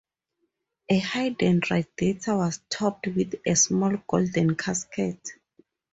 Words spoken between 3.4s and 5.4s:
a small golden casket.